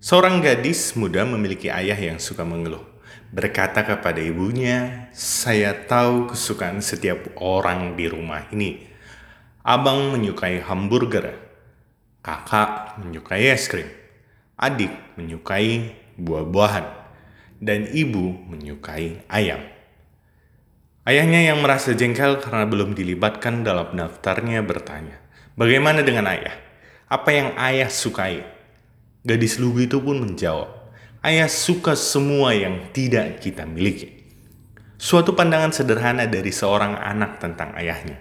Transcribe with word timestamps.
Seorang 0.00 0.40
gadis 0.40 0.96
muda 0.96 1.28
memiliki 1.28 1.68
ayah 1.68 2.00
yang 2.00 2.16
suka 2.16 2.40
mengeluh. 2.40 2.80
Berkata 3.36 3.84
kepada 3.84 4.16
ibunya, 4.16 5.12
"Saya 5.12 5.76
tahu 5.76 6.32
kesukaan 6.32 6.80
setiap 6.80 7.36
orang 7.36 8.00
di 8.00 8.08
rumah 8.08 8.48
ini. 8.48 8.80
Abang 9.60 10.08
menyukai 10.08 10.64
hamburger, 10.64 11.36
kakak 12.24 12.96
menyukai 12.96 13.52
es 13.52 13.68
krim, 13.68 13.92
adik 14.56 14.88
menyukai 15.20 15.92
buah-buahan, 16.16 16.86
dan 17.60 17.84
ibu 17.92 18.40
menyukai 18.48 19.28
ayam." 19.28 19.60
Ayahnya 21.04 21.52
yang 21.52 21.60
merasa 21.60 21.92
jengkel 21.92 22.40
karena 22.40 22.64
belum 22.64 22.96
dilibatkan 22.96 23.68
dalam 23.68 23.92
daftarnya 23.92 24.64
bertanya, 24.64 25.20
"Bagaimana 25.60 26.00
dengan 26.00 26.24
ayah? 26.32 26.56
Apa 27.12 27.36
yang 27.36 27.52
ayah 27.60 27.92
sukai?" 27.92 28.59
Gadis 29.20 29.60
lugu 29.60 29.84
itu 29.84 30.00
pun 30.00 30.16
menjawab, 30.16 30.80
Ayah 31.20 31.52
suka 31.52 31.92
semua 31.92 32.56
yang 32.56 32.88
tidak 32.96 33.44
kita 33.44 33.68
miliki. 33.68 34.24
Suatu 34.96 35.36
pandangan 35.36 35.68
sederhana 35.68 36.24
dari 36.24 36.48
seorang 36.48 36.96
anak 36.96 37.36
tentang 37.36 37.76
ayahnya. 37.76 38.16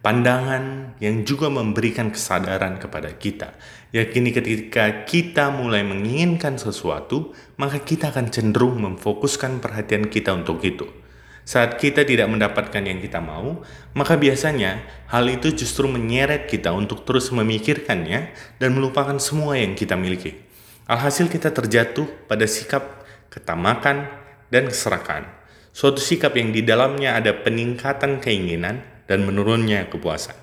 Pandangan 0.00 0.96
yang 1.04 1.28
juga 1.28 1.52
memberikan 1.52 2.08
kesadaran 2.08 2.80
kepada 2.80 3.12
kita. 3.12 3.52
Yakini 3.92 4.32
ketika 4.32 5.04
kita 5.04 5.52
mulai 5.52 5.84
menginginkan 5.84 6.56
sesuatu, 6.56 7.36
maka 7.60 7.84
kita 7.84 8.08
akan 8.08 8.32
cenderung 8.32 8.80
memfokuskan 8.80 9.60
perhatian 9.60 10.08
kita 10.08 10.32
untuk 10.32 10.64
itu. 10.64 10.88
Saat 11.48 11.80
kita 11.80 12.04
tidak 12.04 12.28
mendapatkan 12.28 12.84
yang 12.84 13.00
kita 13.00 13.24
mau, 13.24 13.64
maka 13.96 14.20
biasanya 14.20 14.84
hal 15.08 15.24
itu 15.32 15.56
justru 15.56 15.88
menyeret 15.88 16.44
kita 16.44 16.76
untuk 16.76 17.08
terus 17.08 17.32
memikirkannya 17.32 18.36
dan 18.60 18.76
melupakan 18.76 19.16
semua 19.16 19.56
yang 19.56 19.72
kita 19.72 19.96
miliki. 19.96 20.36
Alhasil 20.84 21.32
kita 21.32 21.48
terjatuh 21.48 22.04
pada 22.28 22.44
sikap 22.44 23.00
ketamakan 23.32 24.12
dan 24.52 24.68
keserakahan. 24.68 25.24
Suatu 25.72 26.04
sikap 26.04 26.36
yang 26.36 26.52
di 26.52 26.60
dalamnya 26.60 27.16
ada 27.16 27.32
peningkatan 27.32 28.20
keinginan 28.20 28.84
dan 29.08 29.24
menurunnya 29.24 29.88
kepuasan. 29.88 30.36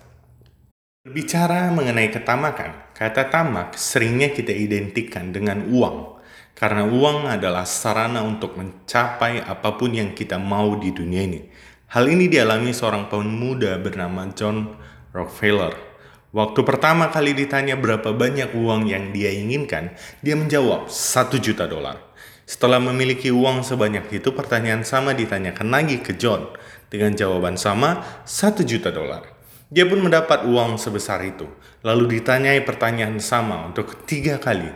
Berbicara 1.06 1.70
mengenai 1.70 2.10
ketamakan, 2.10 2.98
kata 2.98 3.30
tamak 3.30 3.78
seringnya 3.78 4.34
kita 4.34 4.50
identikan 4.50 5.30
dengan 5.30 5.70
uang. 5.70 6.15
Karena 6.56 6.88
uang 6.88 7.28
adalah 7.28 7.68
sarana 7.68 8.24
untuk 8.24 8.56
mencapai 8.56 9.44
apa 9.44 9.76
pun 9.76 9.92
yang 9.92 10.16
kita 10.16 10.40
mau 10.40 10.80
di 10.80 10.96
dunia 10.96 11.28
ini. 11.28 11.44
Hal 11.92 12.08
ini 12.08 12.32
dialami 12.32 12.72
seorang 12.72 13.12
pemuda 13.12 13.76
bernama 13.78 14.26
John 14.32 14.74
Rockefeller 15.12 15.96
Waktu 16.36 16.68
pertama 16.68 17.08
kali 17.16 17.32
ditanya 17.32 17.80
berapa 17.80 18.12
banyak 18.12 18.60
uang 18.60 18.92
yang 18.92 19.16
dia 19.16 19.32
inginkan, 19.32 19.96
dia 20.20 20.36
menjawab 20.36 20.92
satu 20.92 21.40
juta 21.40 21.64
dolar. 21.64 21.96
Setelah 22.44 22.84
memiliki 22.84 23.32
uang 23.32 23.64
sebanyak 23.64 24.12
itu, 24.12 24.36
pertanyaan 24.36 24.84
sama 24.84 25.16
ditanyakan 25.16 25.72
lagi 25.72 26.04
ke 26.04 26.12
John 26.20 26.52
dengan 26.92 27.16
jawaban 27.16 27.56
sama 27.56 28.04
satu 28.28 28.68
juta 28.68 28.92
dolar. 28.92 29.24
Dia 29.72 29.88
pun 29.88 30.04
mendapat 30.04 30.44
uang 30.44 30.76
sebesar 30.76 31.24
itu. 31.24 31.48
Lalu 31.88 32.20
ditanyai 32.20 32.60
pertanyaan 32.68 33.16
sama 33.24 33.72
untuk 33.72 33.96
ketiga 33.96 34.36
kali. 34.36 34.68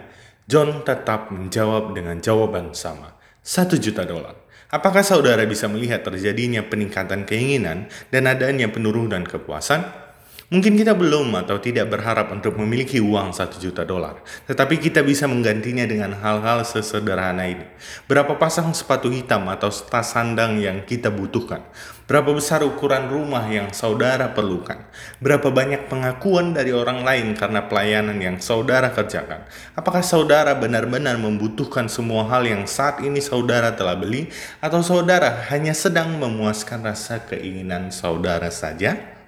John 0.49 0.81
tetap 0.81 1.29
menjawab 1.29 1.93
dengan 1.93 2.17
jawaban 2.17 2.73
sama, 2.73 3.13
satu 3.45 3.77
juta 3.77 4.01
dolar. 4.01 4.33
Apakah 4.73 5.05
saudara 5.05 5.45
bisa 5.45 5.69
melihat 5.69 6.01
terjadinya 6.01 6.65
peningkatan 6.65 7.29
keinginan 7.29 7.85
dan 8.09 8.25
adanya 8.25 8.65
penurunan 8.65 9.29
kepuasan? 9.29 10.08
Mungkin 10.49 10.81
kita 10.81 10.97
belum 10.97 11.29
atau 11.45 11.61
tidak 11.61 11.93
berharap 11.93 12.33
untuk 12.33 12.57
memiliki 12.57 12.97
uang 12.97 13.37
satu 13.37 13.61
juta 13.61 13.85
dolar, 13.85 14.25
tetapi 14.49 14.81
kita 14.81 15.05
bisa 15.05 15.29
menggantinya 15.29 15.85
dengan 15.85 16.17
hal-hal 16.17 16.65
sesederhana 16.65 17.45
ini. 17.45 17.69
Berapa 18.09 18.33
pasang 18.33 18.73
sepatu 18.73 19.13
hitam 19.13 19.45
atau 19.45 19.69
tas 19.69 20.09
sandang 20.09 20.57
yang 20.57 20.81
kita 20.89 21.13
butuhkan? 21.13 21.61
Berapa 22.09 22.33
besar 22.33 22.65
ukuran 22.65 23.13
rumah 23.13 23.45
yang 23.45 23.69
saudara 23.77 24.33
perlukan? 24.33 24.89
Berapa 25.21 25.53
banyak 25.53 25.85
pengakuan 25.85 26.57
dari 26.57 26.73
orang 26.73 27.05
lain 27.05 27.37
karena 27.37 27.69
pelayanan 27.69 28.17
yang 28.17 28.41
saudara 28.41 28.89
kerjakan? 28.89 29.45
Apakah 29.77 30.01
saudara 30.01 30.57
benar-benar 30.57 31.21
membutuhkan 31.21 31.85
semua 31.85 32.25
hal 32.25 32.49
yang 32.49 32.65
saat 32.65 33.05
ini 33.05 33.21
saudara 33.21 33.77
telah 33.77 33.93
beli, 33.93 34.33
atau 34.65 34.81
saudara 34.81 35.45
hanya 35.53 35.77
sedang 35.77 36.17
memuaskan 36.17 36.89
rasa 36.89 37.21
keinginan 37.29 37.93
saudara 37.93 38.49
saja? 38.49 39.18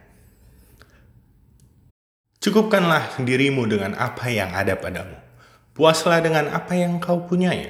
Cukupkanlah 2.41 3.21
dirimu 3.21 3.69
dengan 3.69 3.93
apa 3.93 4.25
yang 4.33 4.49
ada 4.57 4.73
padamu. 4.73 5.13
Puaslah 5.77 6.25
dengan 6.25 6.49
apa 6.49 6.73
yang 6.73 6.97
kau 6.97 7.21
punyai. 7.29 7.69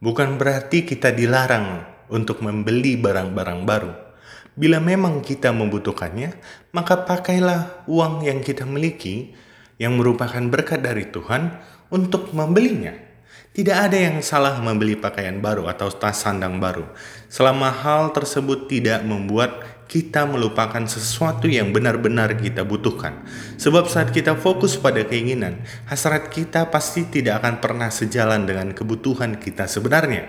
Bukan 0.00 0.40
berarti 0.40 0.80
kita 0.88 1.12
dilarang 1.12 1.84
untuk 2.08 2.40
membeli 2.40 2.96
barang-barang 2.96 3.68
baru. 3.68 3.92
Bila 4.56 4.80
memang 4.80 5.20
kita 5.20 5.52
membutuhkannya, 5.52 6.40
maka 6.72 7.04
pakailah 7.04 7.84
uang 7.84 8.24
yang 8.24 8.40
kita 8.40 8.64
miliki 8.64 9.36
yang 9.76 10.00
merupakan 10.00 10.40
berkat 10.40 10.80
dari 10.80 11.12
Tuhan 11.12 11.60
untuk 11.92 12.32
membelinya. 12.32 12.96
Tidak 13.52 13.76
ada 13.76 14.08
yang 14.08 14.24
salah 14.24 14.56
membeli 14.64 14.96
pakaian 14.96 15.36
baru 15.44 15.68
atau 15.68 15.92
tas 15.92 16.16
sandang 16.16 16.56
baru, 16.56 16.88
selama 17.28 17.68
hal 17.68 18.16
tersebut 18.16 18.72
tidak 18.72 19.04
membuat 19.04 19.77
kita 19.88 20.28
melupakan 20.28 20.84
sesuatu 20.84 21.48
yang 21.48 21.72
benar-benar 21.72 22.36
kita 22.36 22.62
butuhkan. 22.62 23.24
Sebab 23.56 23.88
saat 23.88 24.12
kita 24.12 24.36
fokus 24.36 24.76
pada 24.76 25.00
keinginan, 25.08 25.64
hasrat 25.88 26.28
kita 26.28 26.68
pasti 26.68 27.08
tidak 27.08 27.40
akan 27.40 27.54
pernah 27.64 27.88
sejalan 27.88 28.44
dengan 28.44 28.76
kebutuhan 28.76 29.40
kita 29.40 29.64
sebenarnya. 29.64 30.28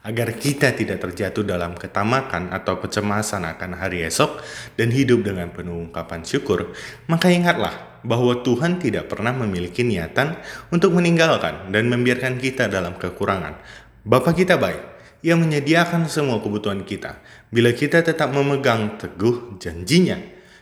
Agar 0.00 0.32
kita 0.34 0.74
tidak 0.74 1.06
terjatuh 1.06 1.44
dalam 1.44 1.76
ketamakan 1.76 2.50
atau 2.50 2.80
kecemasan 2.82 3.46
akan 3.46 3.78
hari 3.78 4.02
esok 4.02 4.42
dan 4.74 4.90
hidup 4.90 5.22
dengan 5.22 5.52
penuh 5.54 5.76
ungkapan 5.76 6.26
syukur, 6.26 6.72
maka 7.06 7.28
ingatlah 7.30 8.00
bahwa 8.02 8.40
Tuhan 8.40 8.80
tidak 8.80 9.12
pernah 9.12 9.30
memiliki 9.30 9.84
niatan 9.84 10.40
untuk 10.72 10.96
meninggalkan 10.96 11.68
dan 11.68 11.84
membiarkan 11.86 12.40
kita 12.40 12.66
dalam 12.66 12.96
kekurangan. 12.96 13.60
Bapa 14.00 14.32
kita 14.32 14.56
baik, 14.56 14.89
yang 15.20 15.40
menyediakan 15.40 16.08
semua 16.08 16.40
kebutuhan 16.40 16.84
kita. 16.84 17.20
Bila 17.52 17.72
kita 17.72 18.00
tetap 18.00 18.32
memegang 18.32 18.96
teguh 18.96 19.60
janjinya, 19.60 20.16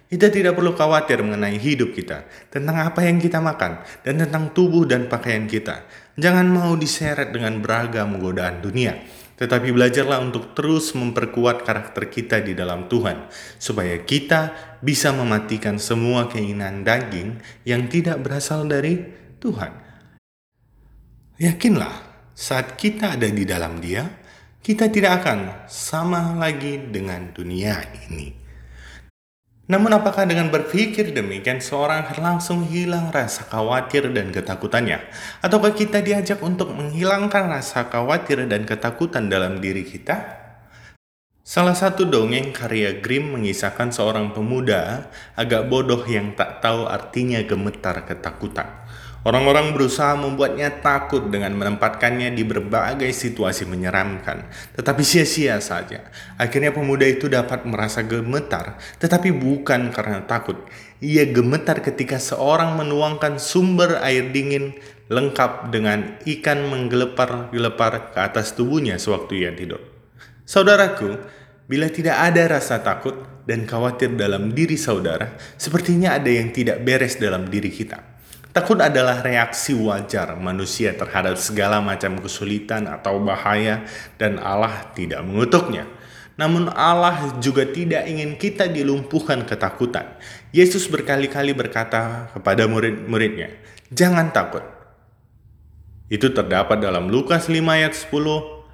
kita 0.08 0.32
tidak 0.32 0.56
perlu 0.56 0.72
khawatir 0.72 1.20
mengenai 1.20 1.60
hidup 1.60 1.92
kita, 1.92 2.24
tentang 2.48 2.80
apa 2.80 3.04
yang 3.04 3.20
kita 3.20 3.44
makan, 3.44 3.84
dan 4.00 4.24
tentang 4.24 4.56
tubuh 4.56 4.88
dan 4.88 5.04
pakaian 5.04 5.44
kita. 5.44 5.84
Jangan 6.16 6.48
mau 6.48 6.72
diseret 6.80 7.28
dengan 7.28 7.60
beragam 7.60 8.16
godaan 8.16 8.64
dunia, 8.64 8.96
tetapi 9.36 9.68
belajarlah 9.68 10.24
untuk 10.24 10.56
terus 10.56 10.96
memperkuat 10.96 11.60
karakter 11.60 12.08
kita 12.08 12.40
di 12.40 12.56
dalam 12.56 12.88
Tuhan, 12.88 13.28
supaya 13.60 14.00
kita 14.00 14.56
bisa 14.80 15.12
mematikan 15.12 15.76
semua 15.76 16.24
keinginan 16.26 16.88
daging 16.88 17.38
yang 17.68 17.84
tidak 17.92 18.24
berasal 18.24 18.64
dari 18.64 19.04
Tuhan. 19.38 19.76
Yakinlah, 21.36 21.94
saat 22.32 22.80
kita 22.80 23.14
ada 23.14 23.28
di 23.28 23.44
dalam 23.44 23.78
Dia, 23.78 24.08
kita 24.68 24.92
tidak 24.92 25.24
akan 25.24 25.64
sama 25.64 26.36
lagi 26.36 26.76
dengan 26.92 27.32
dunia 27.32 27.88
ini. 28.04 28.36
Namun 29.64 29.96
apakah 29.96 30.28
dengan 30.28 30.52
berpikir 30.52 31.16
demikian 31.16 31.64
seorang 31.64 32.04
akan 32.04 32.20
langsung 32.20 32.68
hilang 32.68 33.08
rasa 33.08 33.48
khawatir 33.48 34.12
dan 34.12 34.28
ketakutannya? 34.28 35.08
Ataukah 35.40 35.72
kita 35.72 36.04
diajak 36.04 36.44
untuk 36.44 36.76
menghilangkan 36.76 37.48
rasa 37.48 37.88
khawatir 37.88 38.44
dan 38.44 38.68
ketakutan 38.68 39.32
dalam 39.32 39.56
diri 39.56 39.88
kita? 39.88 40.36
Salah 41.40 41.72
satu 41.72 42.04
dongeng 42.04 42.52
karya 42.52 43.00
Grimm 43.00 43.40
mengisahkan 43.40 43.88
seorang 43.88 44.36
pemuda 44.36 45.08
agak 45.32 45.64
bodoh 45.72 46.04
yang 46.04 46.36
tak 46.36 46.60
tahu 46.60 46.84
artinya 46.84 47.40
gemetar 47.40 48.04
ketakutan. 48.04 48.84
Orang-orang 49.26 49.74
berusaha 49.74 50.14
membuatnya 50.14 50.78
takut 50.78 51.26
dengan 51.26 51.50
menempatkannya 51.58 52.38
di 52.38 52.46
berbagai 52.46 53.10
situasi 53.10 53.66
menyeramkan, 53.66 54.46
tetapi 54.78 55.02
sia-sia 55.02 55.58
saja. 55.58 56.06
Akhirnya 56.38 56.70
pemuda 56.70 57.02
itu 57.02 57.26
dapat 57.26 57.66
merasa 57.66 58.06
gemetar, 58.06 58.78
tetapi 59.02 59.34
bukan 59.34 59.90
karena 59.90 60.22
takut. 60.22 60.62
Ia 61.02 61.26
gemetar 61.34 61.82
ketika 61.82 62.22
seorang 62.22 62.78
menuangkan 62.78 63.42
sumber 63.42 63.98
air 64.06 64.30
dingin 64.30 64.78
lengkap 65.10 65.74
dengan 65.74 66.14
ikan 66.22 66.70
menggelepar-gelepar 66.70 68.14
ke 68.14 68.18
atas 68.22 68.54
tubuhnya 68.54 69.02
sewaktu 69.02 69.42
ia 69.42 69.50
tidur. 69.50 69.82
Saudaraku, 70.46 71.18
bila 71.66 71.90
tidak 71.90 72.16
ada 72.22 72.46
rasa 72.48 72.80
takut 72.86 73.18
dan 73.50 73.66
khawatir 73.66 74.14
dalam 74.14 74.54
diri 74.54 74.78
saudara, 74.78 75.34
sepertinya 75.58 76.16
ada 76.16 76.30
yang 76.30 76.54
tidak 76.54 76.86
beres 76.86 77.18
dalam 77.18 77.50
diri 77.50 77.68
kita. 77.68 78.17
Takut 78.48 78.80
adalah 78.80 79.20
reaksi 79.20 79.76
wajar 79.76 80.32
manusia 80.40 80.96
terhadap 80.96 81.36
segala 81.36 81.84
macam 81.84 82.16
kesulitan 82.16 82.88
atau 82.88 83.20
bahaya 83.20 83.84
dan 84.16 84.40
Allah 84.40 84.88
tidak 84.96 85.20
mengutuknya. 85.20 85.84
Namun 86.38 86.70
Allah 86.70 87.34
juga 87.42 87.66
tidak 87.66 88.06
ingin 88.08 88.38
kita 88.38 88.70
dilumpuhkan 88.70 89.42
ketakutan. 89.44 90.16
Yesus 90.54 90.86
berkali-kali 90.86 91.50
berkata 91.52 92.30
kepada 92.30 92.64
murid-muridnya, 92.70 93.52
"Jangan 93.90 94.30
takut. 94.30 94.62
Itu 96.08 96.32
terdapat 96.32 96.80
dalam 96.80 97.12
Lukas 97.12 97.52
5 97.52 97.76
ayat 97.76 97.92
10, 97.92 98.64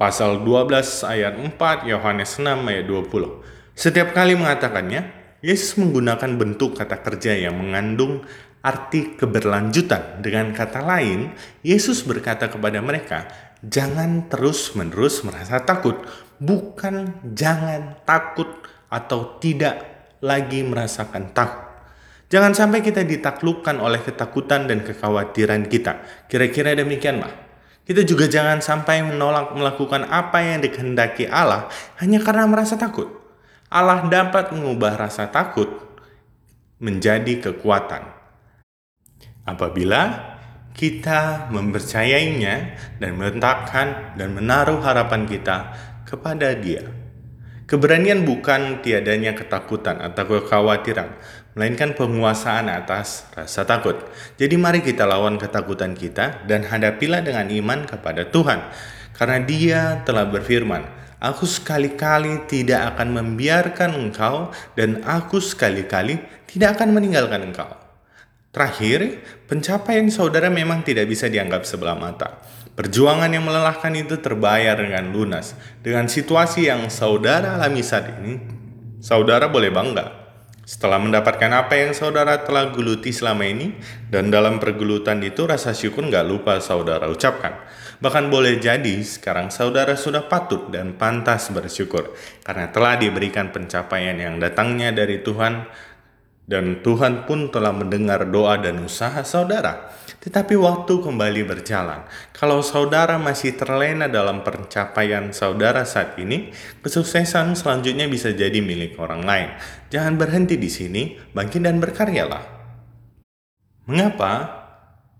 pasal 0.00 0.40
12 0.42 1.04
ayat 1.04 1.36
4, 1.38 1.86
Yohanes 1.86 2.40
6 2.40 2.64
ayat 2.66 2.88
20. 2.88 3.44
Setiap 3.76 4.16
kali 4.16 4.34
mengatakannya, 4.34 5.20
Yesus 5.44 5.76
menggunakan 5.76 6.36
bentuk 6.40 6.80
kata 6.80 7.00
kerja 7.04 7.36
yang 7.36 7.60
mengandung 7.60 8.24
arti 8.60 9.16
keberlanjutan. 9.16 10.20
Dengan 10.20 10.52
kata 10.52 10.84
lain, 10.84 11.32
Yesus 11.64 12.04
berkata 12.04 12.48
kepada 12.52 12.80
mereka, 12.84 13.28
"Jangan 13.64 14.28
terus-menerus 14.28 15.24
merasa 15.24 15.60
takut, 15.64 15.96
bukan 16.40 17.24
jangan 17.32 18.00
takut 18.04 18.48
atau 18.92 19.40
tidak 19.40 19.80
lagi 20.20 20.60
merasakan 20.64 21.32
takut." 21.32 21.68
Jangan 22.30 22.54
sampai 22.54 22.78
kita 22.78 23.02
ditaklukkan 23.02 23.82
oleh 23.82 23.98
ketakutan 24.06 24.70
dan 24.70 24.86
kekhawatiran 24.86 25.66
kita. 25.66 25.98
Kira-kira 26.30 26.78
demikianlah. 26.78 27.50
Kita 27.82 28.06
juga 28.06 28.30
jangan 28.30 28.62
sampai 28.62 29.02
menolak 29.02 29.50
melakukan 29.50 30.06
apa 30.06 30.38
yang 30.38 30.62
dikehendaki 30.62 31.26
Allah 31.26 31.66
hanya 31.98 32.22
karena 32.22 32.46
merasa 32.46 32.78
takut. 32.78 33.10
Allah 33.66 34.06
dapat 34.06 34.54
mengubah 34.54 34.94
rasa 34.94 35.26
takut 35.26 35.66
menjadi 36.78 37.50
kekuatan. 37.50 38.19
Apabila 39.50 40.30
kita 40.70 41.50
mempercayainya 41.50 42.78
dan 43.02 43.18
meletakkan 43.18 44.14
dan 44.14 44.32
menaruh 44.32 44.78
harapan 44.80 45.26
kita 45.26 45.74
kepada 46.06 46.54
Dia. 46.54 46.86
Keberanian 47.66 48.26
bukan 48.26 48.82
tiadanya 48.82 49.30
ketakutan 49.30 50.02
atau 50.02 50.26
kekhawatiran, 50.26 51.06
melainkan 51.54 51.94
penguasaan 51.94 52.66
atas 52.66 53.30
rasa 53.30 53.62
takut. 53.62 53.94
Jadi 54.34 54.58
mari 54.58 54.82
kita 54.82 55.06
lawan 55.06 55.38
ketakutan 55.38 55.94
kita 55.94 56.46
dan 56.50 56.66
hadapilah 56.66 57.22
dengan 57.22 57.46
iman 57.46 57.86
kepada 57.86 58.26
Tuhan. 58.26 58.58
Karena 59.14 59.38
dia 59.46 59.80
telah 60.02 60.26
berfirman, 60.26 60.82
Aku 61.20 61.44
sekali-kali 61.44 62.48
tidak 62.48 62.96
akan 62.96 63.20
membiarkan 63.20 63.92
engkau 63.92 64.48
dan 64.72 65.04
aku 65.04 65.36
sekali-kali 65.36 66.16
tidak 66.48 66.80
akan 66.80 66.96
meninggalkan 66.96 67.44
engkau. 67.44 67.79
Terakhir, 68.50 69.22
pencapaian 69.46 70.10
saudara 70.10 70.50
memang 70.50 70.82
tidak 70.82 71.06
bisa 71.06 71.30
dianggap 71.30 71.62
sebelah 71.62 71.94
mata. 71.94 72.42
Perjuangan 72.74 73.30
yang 73.30 73.46
melelahkan 73.46 73.94
itu 73.94 74.18
terbayar 74.18 74.74
dengan 74.74 75.14
lunas. 75.14 75.54
Dengan 75.78 76.10
situasi 76.10 76.66
yang 76.66 76.90
saudara 76.90 77.54
alami 77.54 77.86
saat 77.86 78.10
ini, 78.18 78.42
saudara 78.98 79.46
boleh 79.46 79.70
bangga. 79.70 80.18
Setelah 80.66 80.98
mendapatkan 80.98 81.50
apa 81.50 81.78
yang 81.78 81.94
saudara 81.94 82.42
telah 82.42 82.74
geluti 82.74 83.14
selama 83.14 83.46
ini, 83.46 83.78
dan 84.10 84.34
dalam 84.34 84.58
pergelutan 84.58 85.22
itu 85.22 85.46
rasa 85.46 85.70
syukur 85.70 86.10
nggak 86.10 86.26
lupa 86.26 86.58
saudara 86.58 87.06
ucapkan. 87.06 87.54
Bahkan 88.00 88.32
boleh 88.32 88.56
jadi 88.56 89.04
sekarang 89.04 89.52
saudara 89.52 89.92
sudah 89.92 90.24
patut 90.24 90.72
dan 90.72 90.96
pantas 90.96 91.52
bersyukur 91.52 92.16
karena 92.40 92.72
telah 92.72 92.96
diberikan 92.96 93.52
pencapaian 93.52 94.16
yang 94.16 94.40
datangnya 94.40 94.88
dari 94.88 95.20
Tuhan 95.20 95.68
dan 96.46 96.82
Tuhan 96.82 97.24
pun 97.30 97.48
telah 97.48 97.70
mendengar 97.70 98.26
doa 98.26 98.58
dan 98.58 98.82
usaha 98.82 99.22
saudara. 99.22 99.90
Tetapi 100.20 100.52
waktu 100.58 101.00
kembali 101.00 101.48
berjalan. 101.48 102.04
Kalau 102.36 102.60
saudara 102.60 103.16
masih 103.16 103.56
terlena 103.56 104.04
dalam 104.04 104.44
pencapaian 104.44 105.32
saudara 105.32 105.88
saat 105.88 106.20
ini, 106.20 106.52
kesuksesan 106.84 107.56
selanjutnya 107.56 108.04
bisa 108.04 108.34
jadi 108.34 108.60
milik 108.60 109.00
orang 109.00 109.24
lain. 109.24 109.48
Jangan 109.88 110.20
berhenti 110.20 110.60
di 110.60 110.68
sini, 110.68 111.16
bangkit 111.32 111.64
dan 111.64 111.80
berkaryalah. 111.80 112.44
Mengapa? 113.88 114.60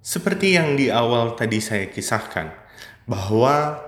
Seperti 0.04 0.56
yang 0.56 0.76
di 0.76 0.92
awal 0.92 1.36
tadi 1.36 1.60
saya 1.60 1.88
kisahkan, 1.88 2.52
bahwa 3.08 3.80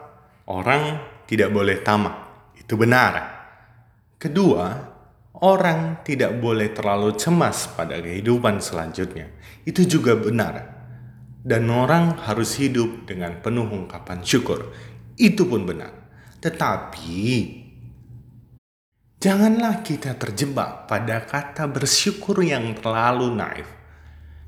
orang 0.49 1.00
tidak 1.29 1.52
boleh 1.52 1.81
tamak. 1.81 2.17
Itu 2.56 2.76
benar. 2.81 3.43
Kedua, 4.17 4.93
orang 5.42 6.06
tidak 6.06 6.38
boleh 6.38 6.70
terlalu 6.70 7.18
cemas 7.18 7.66
pada 7.74 7.98
kehidupan 7.98 8.62
selanjutnya. 8.62 9.26
Itu 9.66 9.82
juga 9.84 10.14
benar. 10.14 10.70
Dan 11.42 11.66
orang 11.74 12.22
harus 12.22 12.54
hidup 12.62 13.02
dengan 13.10 13.42
penuh 13.42 13.66
ungkapan 13.66 14.22
syukur. 14.22 14.70
Itu 15.18 15.50
pun 15.50 15.66
benar. 15.66 15.90
Tetapi 16.38 17.18
janganlah 19.18 19.82
kita 19.82 20.14
terjebak 20.14 20.86
pada 20.86 21.26
kata 21.26 21.66
bersyukur 21.66 22.38
yang 22.46 22.78
terlalu 22.78 23.34
naif. 23.34 23.81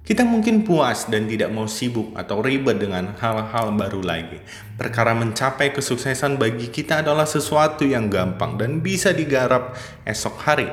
Kita 0.05 0.21
mungkin 0.21 0.69
puas 0.69 1.09
dan 1.09 1.25
tidak 1.25 1.49
mau 1.49 1.65
sibuk 1.65 2.13
atau 2.13 2.45
ribet 2.45 2.77
dengan 2.77 3.17
hal-hal 3.17 3.73
baru 3.73 4.05
lagi. 4.05 4.37
Perkara 4.77 5.17
mencapai 5.17 5.73
kesuksesan 5.73 6.37
bagi 6.37 6.69
kita 6.69 7.01
adalah 7.01 7.25
sesuatu 7.25 7.89
yang 7.89 8.13
gampang 8.13 8.61
dan 8.61 8.85
bisa 8.85 9.17
digarap 9.17 9.73
esok 10.05 10.37
hari. 10.45 10.69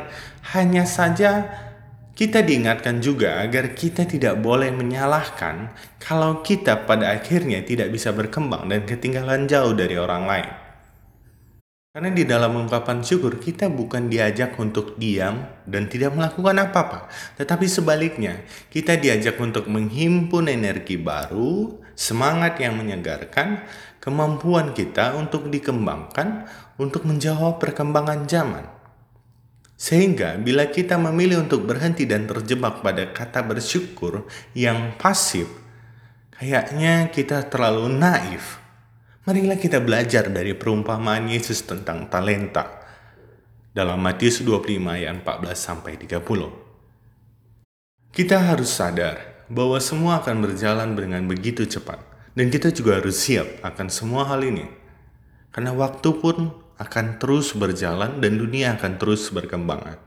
Hanya 0.51 0.83
saja 0.83 1.48
kita 2.12 2.44
diingatkan 2.44 3.00
juga 3.00 3.39
agar 3.39 3.72
kita 3.72 4.04
tidak 4.04 4.36
boleh 4.44 4.68
menyalahkan 4.75 5.72
kalau 5.95 6.44
kita 6.44 6.84
pada 6.84 7.16
akhirnya 7.16 7.63
tidak 7.63 7.88
bisa 7.88 8.12
berkembang 8.12 8.68
dan 8.68 8.84
ketinggalan 8.84 9.48
jauh 9.48 9.72
dari 9.72 9.95
orang 9.95 10.27
lain. 10.27 10.70
Karena 11.91 12.07
di 12.07 12.23
dalam 12.23 12.55
ungkapan 12.55 13.03
syukur 13.03 13.35
kita 13.35 13.67
bukan 13.67 14.07
diajak 14.07 14.55
untuk 14.55 14.95
diam 14.95 15.43
dan 15.67 15.91
tidak 15.91 16.15
melakukan 16.15 16.63
apa-apa, 16.63 17.11
tetapi 17.35 17.67
sebaliknya 17.67 18.47
kita 18.71 18.95
diajak 18.95 19.35
untuk 19.43 19.67
menghimpun 19.67 20.47
energi 20.47 20.95
baru, 20.95 21.83
semangat 21.91 22.63
yang 22.63 22.79
menyegarkan, 22.79 23.67
kemampuan 23.99 24.71
kita 24.71 25.19
untuk 25.19 25.51
dikembangkan 25.51 26.47
untuk 26.79 27.03
menjawab 27.03 27.59
perkembangan 27.59 28.23
zaman. 28.23 28.71
Sehingga 29.75 30.39
bila 30.39 30.71
kita 30.71 30.95
memilih 30.95 31.43
untuk 31.43 31.67
berhenti 31.67 32.07
dan 32.07 32.23
terjebak 32.23 32.79
pada 32.79 33.11
kata 33.11 33.43
bersyukur 33.43 34.31
yang 34.55 34.95
pasif, 34.95 35.51
kayaknya 36.39 37.11
kita 37.11 37.51
terlalu 37.51 37.91
naif 37.91 38.63
Marilah 39.21 39.53
kita 39.53 39.77
belajar 39.77 40.33
dari 40.33 40.57
perumpamaan 40.57 41.29
Yesus 41.29 41.62
tentang 41.62 42.09
talenta 42.09 42.81
dalam 43.69 44.01
Matius 44.01 44.41
25 44.41 44.81
ayat 44.81 45.13
14 45.21 45.53
sampai 45.53 45.94
30. 45.94 46.25
Kita 48.09 48.41
harus 48.41 48.73
sadar 48.73 49.45
bahwa 49.45 49.77
semua 49.77 50.25
akan 50.25 50.41
berjalan 50.41 50.97
dengan 50.97 51.21
begitu 51.29 51.69
cepat 51.69 52.01
dan 52.33 52.50
kita 52.50 52.73
juga 52.73 52.97
harus 52.97 53.21
siap 53.21 53.62
akan 53.62 53.94
semua 53.94 54.25
hal 54.25 54.41
ini. 54.41 54.65
Karena 55.53 55.69
waktu 55.77 56.17
pun 56.17 56.57
akan 56.81 57.22
terus 57.22 57.53
berjalan 57.53 58.17
dan 58.25 58.41
dunia 58.41 58.74
akan 58.74 58.98
terus 58.98 59.29
berkembang. 59.29 60.01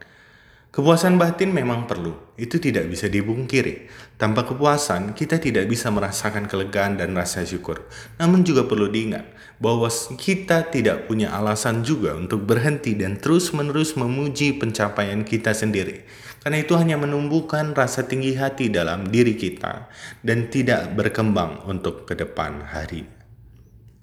Kepuasan 0.74 1.22
batin 1.22 1.54
memang 1.54 1.86
perlu, 1.86 2.34
itu 2.34 2.58
tidak 2.58 2.90
bisa 2.90 3.06
dibungkiri. 3.06 3.86
Tanpa 4.18 4.42
kepuasan, 4.42 5.14
kita 5.14 5.38
tidak 5.38 5.70
bisa 5.70 5.86
merasakan 5.94 6.50
kelegaan 6.50 6.98
dan 6.98 7.14
rasa 7.14 7.46
syukur. 7.46 7.86
Namun 8.18 8.42
juga 8.42 8.66
perlu 8.66 8.90
diingat 8.90 9.22
bahwa 9.62 9.86
kita 10.18 10.66
tidak 10.74 11.06
punya 11.06 11.30
alasan 11.30 11.86
juga 11.86 12.18
untuk 12.18 12.42
berhenti 12.42 12.98
dan 12.98 13.22
terus-menerus 13.22 13.94
memuji 13.94 14.58
pencapaian 14.58 15.22
kita 15.22 15.54
sendiri. 15.54 16.02
Karena 16.42 16.58
itu 16.58 16.74
hanya 16.74 16.98
menumbuhkan 16.98 17.70
rasa 17.70 18.10
tinggi 18.10 18.34
hati 18.34 18.66
dalam 18.66 19.06
diri 19.06 19.38
kita 19.38 19.86
dan 20.26 20.50
tidak 20.50 20.90
berkembang 20.98 21.62
untuk 21.70 22.02
ke 22.02 22.18
depan 22.18 22.66
hari. 22.66 23.06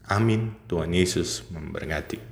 Amin. 0.08 0.56
Tuhan 0.72 0.96
Yesus 0.96 1.44
memberkati. 1.52 2.31